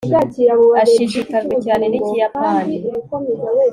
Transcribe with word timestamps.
ashishikajwe 0.81 1.55
cyane 1.65 1.85
n'ikiyapani 1.87 2.75